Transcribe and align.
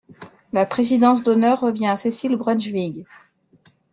La 0.51 0.65
présidence 0.65 1.21
d’honneur 1.21 1.59
revient 1.59 1.85
à 1.85 1.95
Cécile 1.95 2.35
Brunschvicg. 2.35 3.05